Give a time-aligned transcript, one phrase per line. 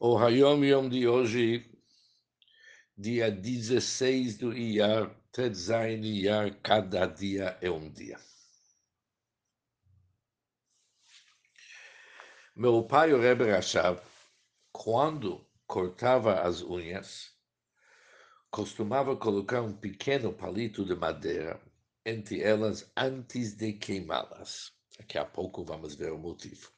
[0.00, 1.68] O Hayom Yom de hoje,
[2.96, 8.16] dia 16 do Iyar, Tetzain Iyar, cada dia é um dia.
[12.54, 14.00] Meu pai, o Rebbe Rashab,
[14.70, 17.36] quando cortava as unhas,
[18.52, 21.60] costumava colocar um pequeno palito de madeira
[22.06, 24.72] entre elas antes de queimá-las.
[24.96, 26.77] Daqui a pouco vamos ver o motivo.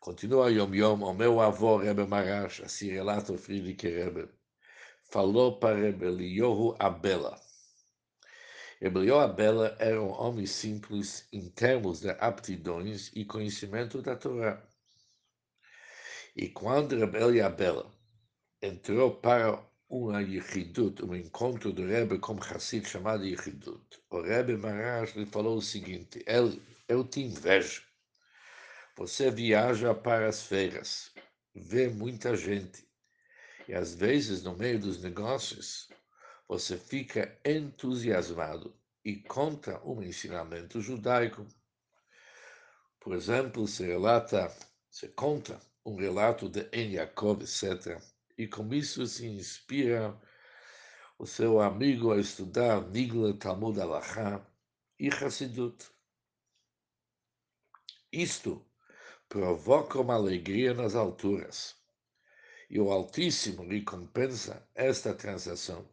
[0.00, 4.30] Continua Yom Yom, o meu avô Rebbe Marash, assim relata o Friedrich Rebbe,
[5.10, 7.38] falou para Rebbe Eliyahu Abela.
[8.80, 14.66] Rebbe Eliyahu Abela era um homem simples em termos de aptidões e conhecimento da Torá.
[16.34, 17.92] E quando Rebbe Eliyahu Abela
[18.62, 25.14] entrou para uma Yechidut, um encontro do Rebbe com Hassid chamado Yechidut, o Rebbe Marash
[25.14, 27.89] lhe falou o seguinte, ele, eu te invejo
[28.96, 31.12] você viaja para as feiras,
[31.54, 32.88] vê muita gente,
[33.68, 35.88] e às vezes, no meio dos negócios,
[36.48, 41.46] você fica entusiasmado e conta um ensinamento judaico.
[42.98, 44.52] Por exemplo, se relata,
[44.90, 48.02] se conta um relato de En Yaakov, etc.
[48.36, 50.20] E com isso se inspira
[51.18, 54.44] o seu amigo a estudar Nigla Talmud Alachá
[54.98, 55.88] e Hassidut.
[58.12, 58.66] Isto
[59.30, 61.76] provoca uma alegria nas alturas.
[62.68, 65.88] E o Altíssimo lhe compensa esta transação.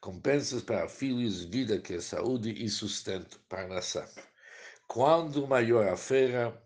[0.00, 4.06] Compensas para filhos, vida que é saúde e sustento para nação.
[4.88, 6.60] Quando maior a feira,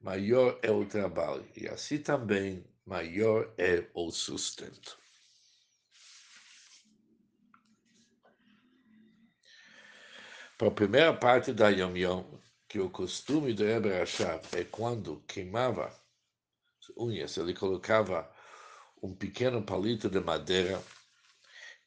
[0.00, 4.98] maior é o trabalho, e assim também maior é o sustento.
[10.58, 12.24] Para a primeira parte da Yom Yom,
[12.74, 15.86] que o costume do Rebbe Rashab é quando queimava
[16.80, 18.28] as unhas, ele colocava
[19.00, 20.82] um pequeno palito de madeira.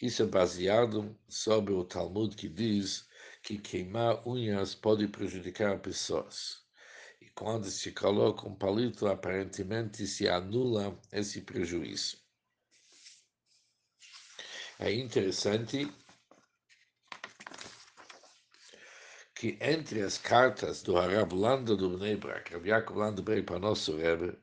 [0.01, 3.05] Isso é baseado sobre o Talmud que diz
[3.43, 6.63] que queimar unhas pode prejudicar pessoas.
[7.19, 12.17] E quando se coloca um palito, aparentemente se anula esse prejuízo.
[14.79, 15.93] É interessante
[19.37, 23.59] que entre as cartas do Harav Landa do Bnei Brak, Rav Yaakov Landa Brei para
[23.59, 24.35] nosso Rebbe,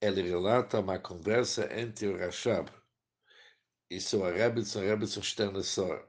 [0.00, 2.72] ele relata uma conversa entre o Rashab
[3.88, 6.08] e sua Rebbetzin, Rebbetzin Sternessor,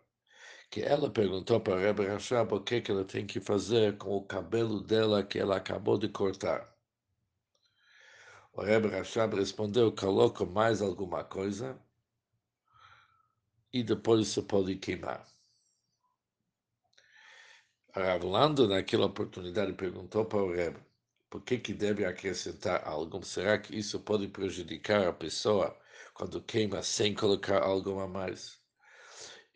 [0.72, 4.16] que ela perguntou para o Rebbe Rashab o que, que ela tem que fazer com
[4.16, 6.76] o cabelo dela que ela acabou de cortar.
[8.52, 11.80] O Rebbe Rashab respondeu, coloca mais alguma coisa
[13.72, 15.32] e depois você pode queimar.
[17.94, 20.80] Ravlando, naquela oportunidade, perguntou para o Rebbe
[21.30, 23.22] por que, que deve acrescentar algo.
[23.26, 25.78] Será que isso pode prejudicar a pessoa
[26.14, 28.62] quando queima sem colocar algo a mais?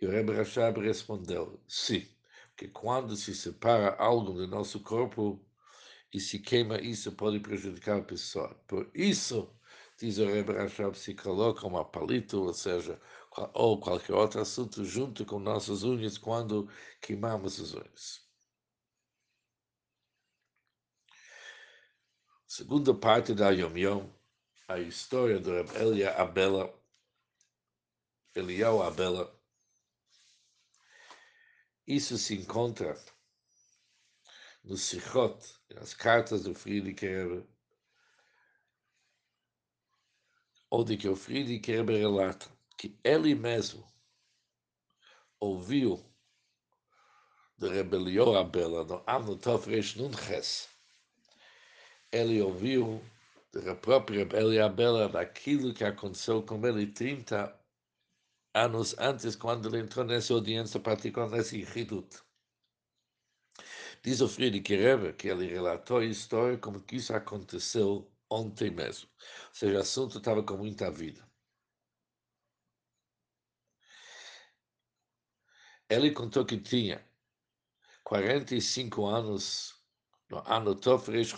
[0.02, 2.06] E o Rebbe Rashab respondeu, sim,
[2.50, 5.40] porque quando se separa algo do nosso corpo
[6.14, 8.54] e se queima, isso pode prejudicar a pessoa.
[8.68, 9.50] Por isso,
[9.98, 13.00] diz o Rebbe Rashab, se coloca uma palito, ou seja,
[13.54, 16.70] ou qualquer outro assunto junto com nossas unhas quando
[17.02, 18.25] queimamos as unhas.
[22.58, 24.10] Segunda parte da Yom Yom,
[24.70, 26.74] a história do Reb Elia Abela,
[28.34, 29.30] Eliel Abela.
[31.86, 32.98] Isso se encontra
[34.64, 35.38] no Sichot,
[35.70, 37.46] nas cartas do Friedrich Rebbe,
[40.72, 43.86] onde que o Friedrich Rebbe relata que ele mesmo
[45.42, 46.10] ouviu
[47.58, 50.74] do Rebelião Abela no ano Tov Resh Nun Ches,
[52.12, 53.02] ele ouviu
[53.52, 57.58] da própria Bela daquilo que aconteceu com ele 30
[58.54, 62.24] anos antes, quando ele entrou nessa audiência particular, nesse Hidut.
[64.04, 69.10] Diz o Friedrich Rebbe que ele relatou a história como que isso aconteceu ontem mesmo.
[69.50, 71.26] Ou seja, o assunto estava com muita vida.
[75.90, 77.04] Ele contou que tinha
[78.04, 79.85] 45 anos
[80.30, 81.34] no ano Tov Reish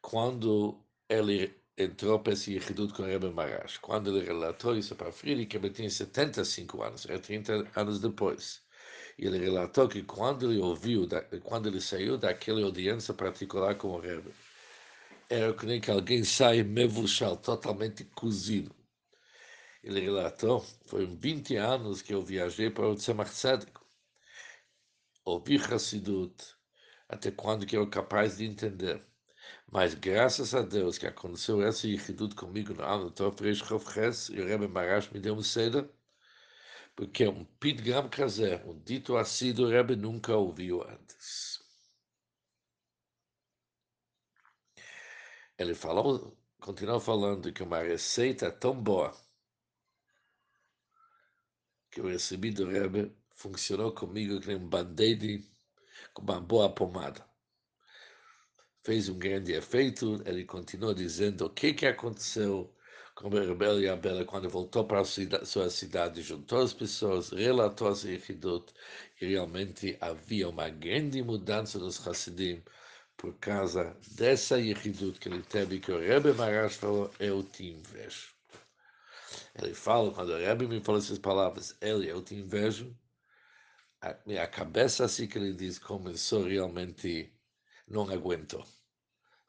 [0.00, 5.56] quando ele entrou para esse Yehidut com Rebbe Marash, quando ele relatou isso para Friedrich,
[5.56, 8.62] ele tinha 75 anos, era 30 anos depois.
[9.18, 11.08] Ele relatou que quando ele ouviu,
[11.44, 14.32] quando ele saiu daquela audiência particular com o Rebbe,
[15.28, 18.74] era como que alguém sai mevushal, totalmente cozido.
[19.82, 23.72] Ele relatou, foi 20 anos que eu viajei para o Tzemach Tzedek.
[25.24, 26.34] Ouvi Hassidut,
[27.12, 29.04] até quando que eu capaz de entender.
[29.70, 33.62] Mas graças a Deus que aconteceu essa Yichidut comigo no ano Tov Reish
[33.92, 35.90] Ches e o Rebbe Marash me deu um seda,
[36.96, 41.60] porque um pidgram kazer, um dito assim do Rebbe nunca ouviu antes.
[45.58, 49.14] Ele falou, continuou falando que uma receita tão boa
[51.90, 55.51] que eu recebi do Rebbe funcionou comigo como um band-aid
[56.12, 57.24] com uma boa pomada.
[58.84, 62.74] Fez um grande efeito, ele continua dizendo o que, que aconteceu
[63.14, 68.04] com o Rebbe Abela quando voltou para a sua cidade, juntou as pessoas, relatou as
[68.04, 68.72] Yechidot,
[69.20, 72.62] e realmente havia uma grande mudança nos Hassidim,
[73.16, 78.32] por causa dessa Yechidut que ele teve, que o Rebbe Marash falou, eu te invejo.
[79.54, 82.96] Ele fala, quando o Rebbe me falou essas palavras, ele, eu te invejo,
[84.02, 87.32] a minha cabeça, assim que ele diz, começou realmente,
[87.88, 88.66] não aguentou.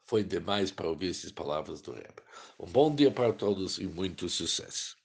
[0.06, 2.22] Foi demais para ouvir essas palavras do Rebbe.
[2.58, 4.96] Um bom dia para todos e muito sucesso.